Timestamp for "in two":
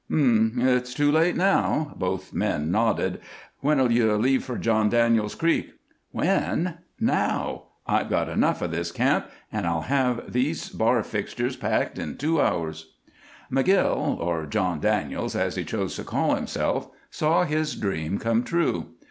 11.99-12.41